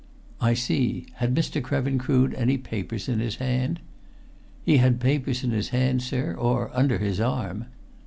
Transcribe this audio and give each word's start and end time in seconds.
"I 0.41 0.55
see! 0.55 1.05
Had 1.17 1.35
Mr. 1.35 1.61
Krevin 1.61 1.99
Crood 1.99 2.33
any 2.33 2.57
papers 2.57 3.07
in 3.07 3.19
his 3.19 3.35
hand?" 3.35 3.79
"He 4.65 4.77
had 4.77 4.99
papers 4.99 5.43
in 5.43 5.51
his 5.51 5.69
hand, 5.69 6.01
sir, 6.01 6.33
or 6.33 6.71
under 6.75 6.97
his 6.97 7.19
arm." 7.21 7.65